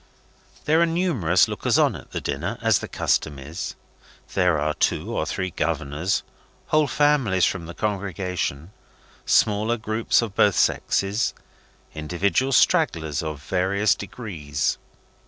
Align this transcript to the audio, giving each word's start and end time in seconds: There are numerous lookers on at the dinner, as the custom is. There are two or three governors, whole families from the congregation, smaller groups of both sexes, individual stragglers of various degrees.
There 0.65 0.81
are 0.81 0.87
numerous 0.87 1.47
lookers 1.47 1.77
on 1.77 1.95
at 1.95 2.09
the 2.09 2.19
dinner, 2.19 2.57
as 2.59 2.79
the 2.79 2.87
custom 2.87 3.37
is. 3.37 3.75
There 4.33 4.57
are 4.59 4.73
two 4.73 5.15
or 5.15 5.27
three 5.27 5.51
governors, 5.51 6.23
whole 6.69 6.87
families 6.87 7.45
from 7.45 7.67
the 7.67 7.75
congregation, 7.75 8.71
smaller 9.27 9.77
groups 9.77 10.23
of 10.23 10.33
both 10.33 10.55
sexes, 10.55 11.35
individual 11.93 12.51
stragglers 12.51 13.21
of 13.21 13.43
various 13.43 13.93
degrees. 13.93 14.79